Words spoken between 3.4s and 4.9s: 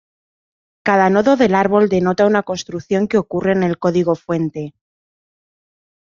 en el código fuente.